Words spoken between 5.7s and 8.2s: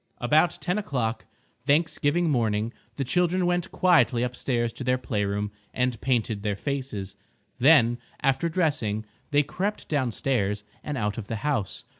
and painted their faces. Then,